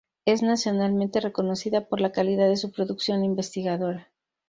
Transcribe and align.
Es 0.25 0.41
nacionalmente 0.41 1.19
reconocida 1.19 1.81
por 1.87 2.01
la 2.01 2.11
calidad 2.11 2.49
de 2.49 2.57
su 2.57 2.71
producción 2.71 3.23
investigadora. 3.23 4.09